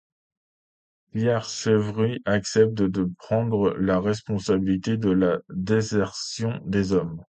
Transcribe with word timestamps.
Pierre 1.13 1.43
Chevry 1.43 2.23
accepte 2.25 2.73
de 2.73 3.07
prendre 3.19 3.75
la 3.77 3.99
responsabilité 3.99 4.97
de 4.97 5.11
la 5.11 5.37
désertion 5.49 6.59
des 6.65 6.91
hommes. 6.93 7.23